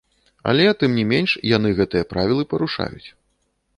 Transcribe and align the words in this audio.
Але, 0.53 0.63
тым 0.83 0.95
не 0.99 1.03
менш, 1.11 1.35
яны 1.55 1.69
гэтыя 1.81 2.09
правілы 2.15 2.43
парушаюць. 2.55 3.07